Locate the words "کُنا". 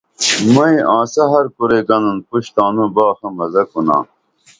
3.71-3.97